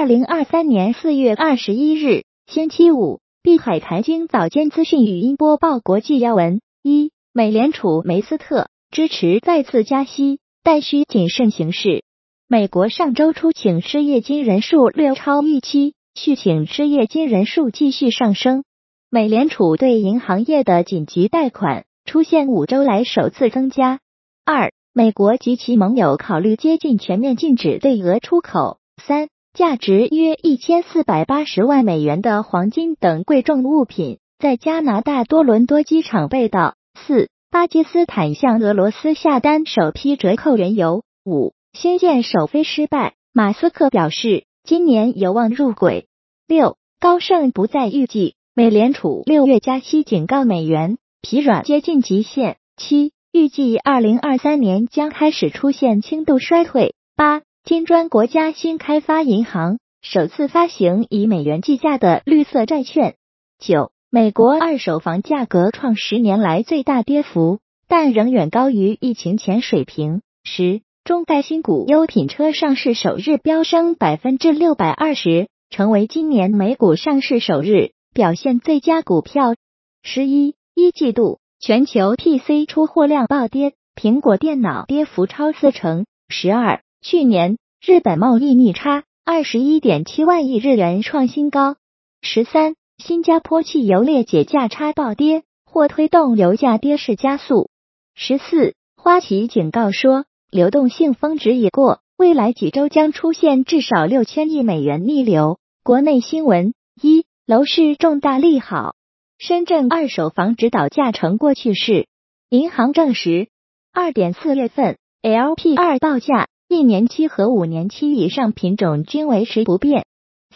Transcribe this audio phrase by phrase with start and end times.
[0.00, 12.02] 二零二三年四月二十一日，星期五，碧海财经早间资讯语音播报：国际要闻：一、美联储梅斯特支持再次加息，但需谨慎行事。
[12.48, 18.64] 美国上周初请失业金人数略超预期，续请失业金人数继续上升。
[19.10, 24.00] 美联储对银行业的紧急贷款出现五周来首次增加。
[24.46, 28.78] 二、美国及其盟友考虑接近全面禁止对俄出口。
[28.96, 29.28] 三。
[29.52, 36.74] 价值约一千四百八十万美元的黄金等贵重物品在加拿大多伦多机场被盗。
[36.94, 41.02] 四、巴基斯坦向俄罗斯下单首批折扣原油。
[41.24, 46.06] 五、星舰首飞失败，马斯克表示今年有望入轨。
[46.46, 52.56] 六、高盛不再预计美联储六月加息，警告美元疲软接近极限。
[52.76, 56.94] 七、预计二零二三年将开始出现轻度衰退。
[57.16, 57.42] 八。
[57.62, 63.16] 金砖国家新开发银行首次发行以美元计价的绿色债券。
[63.58, 70.22] 九，美国二手房价格创十年来最大跌幅，但仍远高于疫情前水平。
[70.42, 79.54] 十，中概新股优品车上市首日飙升百分之六百二十，成为今年美股上市首日表现最佳股票。
[80.02, 86.06] 十一，一季度全球 PC 出货量暴跌，苹果电脑跌幅超四成。
[86.30, 86.80] 十二。
[87.02, 91.76] 去年日本贸易逆差二十一点七万亿日元创新高。
[92.20, 97.70] 十三，新加坡汽油裂解价差暴跌，或推动油价跌势加速。
[98.14, 105.58] 十四，花旗警告说，流动性峰值已过，未来几周将出现至少六千亿美元逆流。
[105.82, 108.94] 国内新闻：一，楼市重大利好，
[109.38, 112.08] 深圳二手房指导价成过去式。
[112.50, 113.48] 银行证实，
[113.90, 116.48] 二点四月份 LP 二报价。
[116.72, 120.06] 一年期和五年期以上品种均维持不变。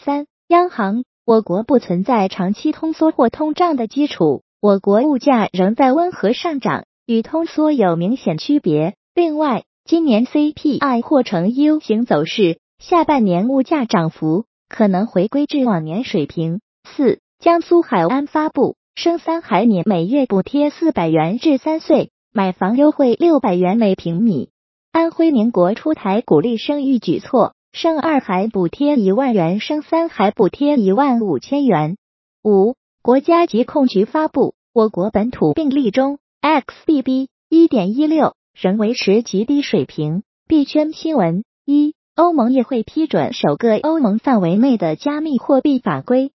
[0.00, 8.94] 三、央行，我国不存在长期通缩或通胀的基础，我国物价仍在温和上涨，与通缩有明显区别。
[9.12, 16.60] 另外，今年 CPI 或呈 U 型走势，下半年物价涨幅可能回归至往年水平。
[16.84, 24.50] 四、江苏海安发布生三孩年每月补贴四百元至三岁，买房优惠六百元每平米。
[24.94, 31.96] 安徽宁国出台鼓励生育举措，生二孩补贴一万元，生三孩补贴一万五千元。
[32.44, 37.26] 五，国家疾控局发布，我国本土病例中，XBB.
[37.48, 40.22] 一点一六仍维持极低水平。
[40.46, 46.30] 币圈新闻：一，欧盟议会批准首个欧盟范围内的加密货币法规。